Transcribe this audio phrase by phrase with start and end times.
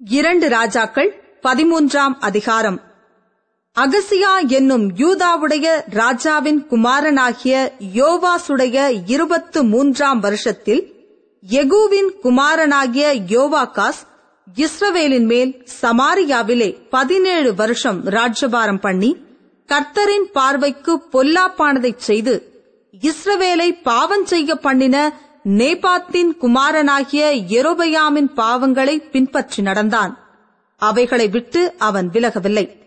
[0.00, 1.10] இரண்டு ராஜாக்கள்
[1.42, 2.78] பதிமூன்றாம் அதிகாரம்.
[3.76, 10.82] அகசியா என்னும் யூதாவுடைய ராஜாவின் குமாரனாகிய யோவாசுடைய இருபத்து மூன்றாம் வருஷத்தில்
[11.48, 14.00] எகுவின் குமாரனாகிய யோவாகாஸ்
[14.56, 19.16] இஸ்ரவேலின் மேல் சமாரியாவிலே பதினேழு வருஷம் ராஜ்யபாரம் பண்ணி
[19.68, 22.42] கர்த்தரின் பார்வைக்கு பொல்லாப்பானதைச் செய்து
[23.02, 24.96] இஸ்ரவேலை பாவம் செய்ய பண்ணின
[25.48, 30.18] நேபாத்தின் குமாரனாகிய எரோபயாமின் பாவங்களை பின்பற்றி நடந்தான்.
[30.76, 32.78] அவைகளை விட்டு அவன் விலகவில்லை.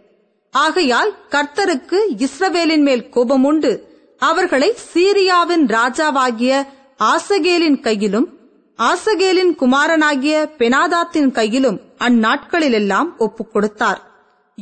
[0.52, 3.80] ஆகையால் கர்த்தருக்கு இஸ்ரவேலின் மேல் கோபமுண்டு
[4.18, 6.68] அவர்களை சீரியாவின் ராஜாவாகிய
[7.04, 8.40] ஆசகேலின் கையிலும்
[8.80, 14.02] ஆசகேலின் குமாரனாகிய பெனாதாத்தின் கையிலும் அந்நாட்களிலெல்லாம் ஒப்புக் கொடுத்தார்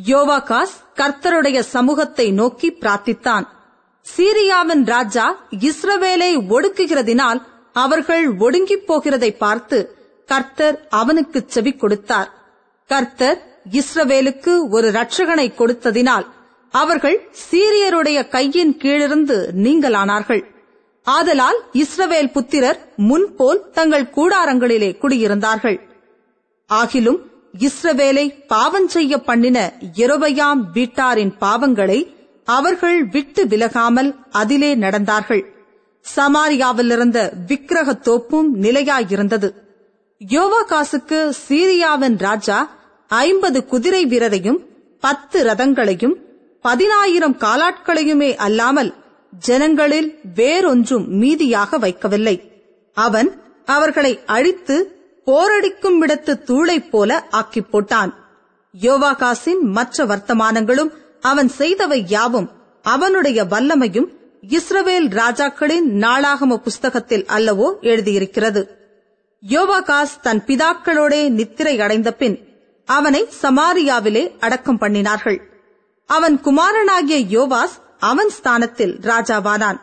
[0.06, 3.48] யோவாகாஸ் கர்த்தருடைய சமூகத்தை நோக்கி பிரார்த்தித்தான்.
[4.18, 7.42] சீரியாவின் ராஜா இஸ்ரவேலை ஒடுக்குகிறதினால்
[7.76, 9.78] அவர்கள் ஒடுங்கிப் போகிறதை பார்த்து
[10.26, 12.30] கர்த்தர் அவனுக்கு செவி கொடுத்தார்.
[12.90, 13.40] கர்த்தர்
[13.72, 16.26] இஸ்ரவேலுக்கு ஒரு ரட்சகனை கொடுத்ததினால்
[16.74, 17.18] அவர்கள்
[17.52, 20.44] சீரியருடைய கையின் கீழிருந்து நீங்களானார்கள்
[21.08, 25.78] ஆதலால் இஸ்ரவேல் புத்திரர் முன்போல் தங்கள் கூடாரங்களிலே குடியிருந்தார்கள்.
[26.70, 27.20] ஆகிலும்
[27.60, 29.58] இஸ்ரவேலை பாவம் செய்ய பண்ணின
[29.96, 32.00] இரவையாம் வீட்டாரின் பாவங்களை
[32.44, 35.44] அவர்கள் விட்டு விலகாமல் அதிலே நடந்தார்கள்.
[36.16, 39.50] சமாரியாவிலிருந்த விக்கிரக தோப்பும் நிலையாயிருந்தது.
[40.28, 42.78] யோவாகாசுக்கு சீரியாவின் ராஜா
[43.08, 44.60] ஐம்பது குதிரை வீரரையும்
[45.00, 46.16] பத்து ரதங்களையும்
[46.62, 48.94] பதினாயிரம் காலாட்களையுமே அல்லாமல்
[49.40, 52.50] ஜனங்களில் வேறொன்றும் மீதியாக வைக்கவில்லை.
[52.94, 54.78] அவன் அவர்களை அழித்து
[55.26, 58.14] போரடிக்கும் இடத்து தூளைப் போல ஆக்கிப் போட்டான்.
[58.82, 62.50] யோவாகாசின் மற்ற வர்த்தமானங்களும் அவன் செய்தவை யாவும்
[62.82, 64.10] அவனுடைய வல்லமையும்
[64.50, 68.78] இஸ்ரவேல் ராஜாக்களின் நாளாகம புஸ்தகத்தில் அல்லவோ எழுதியிருக்கிறது.
[69.48, 72.40] யோவாகாஸ் தன் பிதாக்களோடே நித்திரை அடைந்த பின்
[72.86, 75.40] அவனை சமாரியாவிலே அடக்கம் பண்ணினார்கள்.
[76.06, 79.80] அவன் குமாரனாகிய யோவாஸ் அவன் ஸ்தானத்தில் ராஜாவானான்.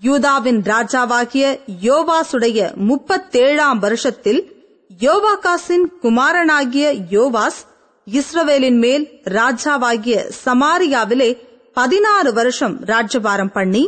[0.00, 7.60] யூதாவின் ராஜாவாகிய யோவாசுடைய முப்பத்தேழாம் வருஷத்தில் யோவாகாசின் குமாரனாகிய யோவாஸ்
[8.06, 13.82] இஸ்ரவேலின் மேல் ராஜாவாகிய சமாரியாவிலே பதினாறு வருஷம் ராஜ்யபாரம் பண்ணி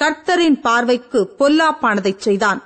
[0.00, 2.62] கர்த்தரின் பார்வைக்கு பொல்லாப்பானதைச் செய்தான்.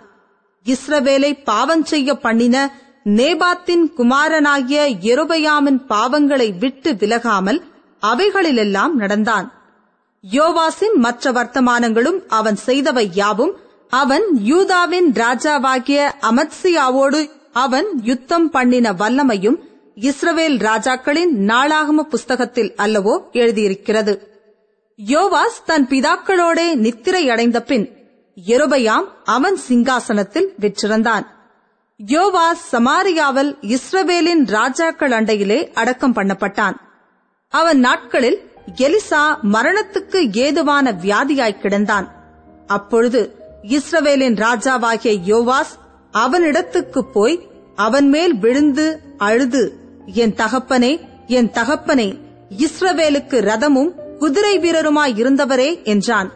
[0.67, 2.57] இஸ்ரவேலை பாவம் செய்ய பண்ணின
[3.05, 4.81] நேபாத்தின் குமாரனாகிய
[5.13, 7.61] எருபயாமின் பாவங்களை விட்டு விலகாமல்
[8.03, 9.47] அவைகளிலெல்லாம் நடந்தான்.
[10.21, 13.55] யோவாசின் மற்ற வர்த்தமானங்களும் அவன் செய்தவை யாவும்
[13.89, 16.01] அவன் யூதாவின் ராஜாவாகிய
[16.31, 19.59] அமத்சியாவோடு அவன் யுத்தம் பண்ணின வல்லமையும்
[19.97, 24.30] இஸ்ரவேல் ராஜாக்களின் நாளாகம புஸ்தகத்தில் அல்லவோ எழுதியிருக்கிறது.
[25.07, 27.97] யோவாஸ் தன் பிதாக்களோடே நித்திரை அடைந்த பின்
[28.47, 31.27] எருபயாம் அவன் சிங்காசனத்தில் விற்றிருந்தான்
[32.07, 36.77] யோவாஸ் சமாரியாவில் இஸ்ரவேலின் ராஜாக்கள் அண்டையிலே அடக்கம் பண்ணப்பட்டான்.
[37.49, 42.07] அவன் நாட்களில் எலிசா மரணத்துக்கு ஏதுவான வியாதியாய் கிடந்தான்.
[42.67, 45.73] அப்பொழுது இஸ்ரவேலின் ராஜாவாகிய யோவாஸ்
[46.13, 52.19] அவனிடத்துக்கு போய் அவன் மேல் விழுந்து அழுது என் தகப்பனே என் தகப்பனே
[52.59, 56.31] இஸ்ரவேலுக்கு ரதமும் குதிரை வீரருமாய் இருந்தவரே என்றான்.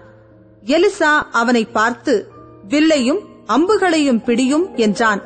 [0.67, 2.15] எலிசா அவனை பார்த்து
[2.69, 5.23] வில்லையும் அம்புகளையும் பிடியும் என்றான்.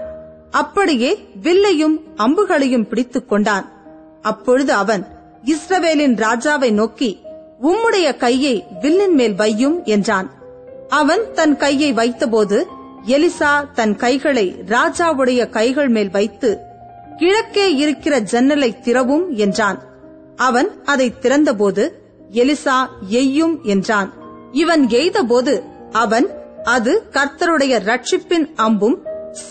[0.50, 1.10] அப்படியே
[1.42, 3.66] வில்லையும் அம்புகளையும் பிடித்துக் கொண்டான்.
[4.22, 5.02] அப்பொழுது அவன்
[5.44, 7.10] இஸ்ரவேலின் ராஜாவை நோக்கி
[7.62, 10.28] உம்முடைய கையை வில்லின் மேல் வையும் என்றான்.
[11.00, 12.58] அவன் தன் கையை வைத்தபோது
[13.06, 16.50] எலிசா தன் கைகளை ராஜாவுடைய கைகள் மேல் வைத்து
[17.16, 19.78] கிழக்கே இருக்கிற ஜன்னலை திறவும் என்றான்.
[20.48, 21.84] அவன் அதை திறந்தபோது
[22.32, 24.12] எலிசா எய்யும் என்றான்.
[24.52, 25.62] இவன் எய்தபோது
[25.92, 26.28] அவன்
[26.64, 28.98] அது கர்த்தருடைய ரட்சிப்பின் அம்பும்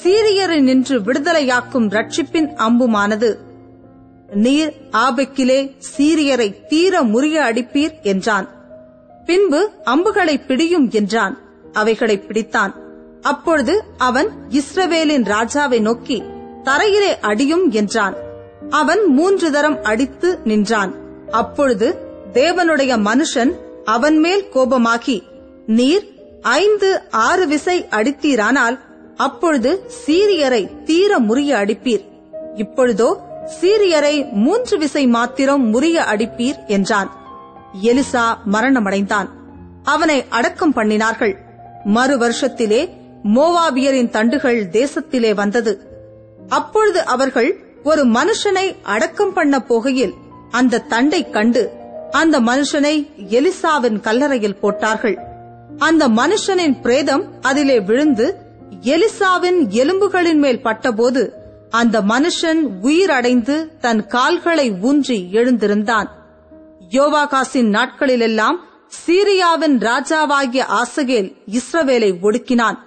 [0.04, 3.38] சீரியரை நின்று விடுதலையாக்கும் ரட்சிப்பின் அம்புமானது.
[4.34, 8.50] நீர் ஆபெக்கிலே சீரியரை தீர முறிய அடிப்பீர் என்றான்.
[9.26, 11.38] பின்பு அம்புகளை பிடியும் என்றான்.
[11.72, 12.74] அவைகளை பிடித்தான்.
[13.22, 16.24] அப்பொழுது அவன் இஸ்ரவேலின் ராஜாவை நோக்கி
[16.64, 18.16] தரையிலே அடியும் என்றான்.
[18.70, 20.96] அவன் மூன்று தரம் அடித்து நின்றான்.
[21.32, 23.52] அப்பொழுது தேவனுடைய மனுஷன்
[23.86, 25.24] அவன் மேல் கோபமாகி
[25.66, 26.06] நீர்
[26.42, 28.80] ஐந்து ஆறு விசை அடித்தீரானால்
[29.16, 32.04] அப்பொழுது சீரியரை தீர முறிய அடிப்பீர்.
[32.56, 33.18] இப்பொழுதோ
[33.62, 37.12] சீரியரை மூன்று விசை மாத்திரம் முறிய அடிப்பீர் என்றான்.
[37.84, 39.28] எலிசா மரணமடைந்தான்.
[39.84, 41.36] அவனை அடக்கம் பண்ணினார்கள்.
[41.84, 42.90] மறு வருஷத்திலே
[43.24, 45.82] மோவாபியரின் தண்டுகள் தேசத்திலே வந்தது.
[46.50, 50.14] அப்பொழுது அவர்கள் ஒரு மனுஷனை அடக்கம் பண்ண போகையில்
[50.52, 51.72] அந்த தண்டை கண்டு
[52.20, 52.94] அந்த மனுஷனை
[53.30, 55.18] எலிசாவின் கல்லறையில் போட்டார்கள்.
[55.78, 58.28] அந்த மனுஷனின் பிரேதம் அதிலே விழுந்து
[58.82, 61.24] எலிசாவின் எலும்புகளின் மேல் பட்டபோது
[61.70, 66.10] அந்த மனுஷன் உயிரடைந்து தன் கால்களை ஊன்றி எழுந்திருந்தான்.
[66.92, 68.58] யோவாகாசின் நாட்களிலெல்லாம்
[69.00, 72.78] சீரியாவின் ராஜாவாகிய ஆசகேல் இஸ்ரவேலை ஒடுக்கினான்.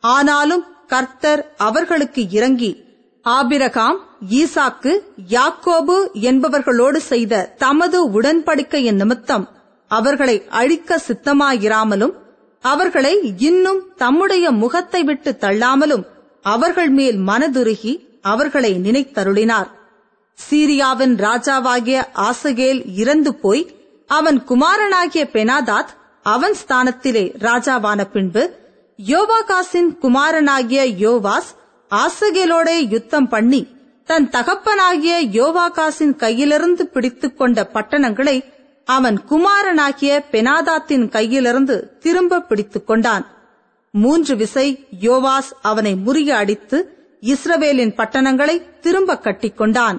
[0.00, 2.72] ஆனாலும் கர்த்தர் அவர்களுக்கு இறங்கி
[3.22, 3.98] ஆபிரகாம்
[4.30, 4.98] ஈசாக்கு
[5.28, 9.48] யாக்கோபு என்பவர்களோடு செய்த தமது உடன்படிக்கையின் நிமித்தம்
[9.88, 12.12] அவர்களை அழிக்க சித்தமாயிராமலும்
[12.60, 16.06] அவர்களை இன்னும் தம்முடைய முகத்தை விட்டு தள்ளாமலும்
[16.42, 19.68] அவர்கள் மேல் மனதுருகி அவர்களை நினைத்தருளினார்.
[20.50, 23.76] சீரியாவின் ராஜாவாகிய ஆசகேல் இறந்து போய்
[24.06, 25.88] அவன் குமாரனாகிய பெனாதாத்
[26.22, 28.56] அவன் ஸ்தானத்திலே ராஜாவான பின்பு
[29.06, 31.50] யோவாகாசின் குமாரனாகிய யோவாஸ்
[31.90, 33.66] ஆசகேலோடே யுத்தம் பண்ணி
[34.08, 38.36] தன் தகப்பனாகிய யோவாகாசின் கையிலிருந்து பிடித்துக் கொண்ட பட்டணங்களை
[38.84, 43.24] அவன் குமாரனாகிய பெனாதாத்தின் கையிலிருந்து திரும்ப பிடித்துக் கொண்டான்.
[43.94, 46.78] மூன்று விசை யோவாஸ் அவனை முறிய அடித்து
[47.20, 49.98] இஸ்ரவேலின் பட்டணங்களை திரும்ப கட்டிக்கொண்டான்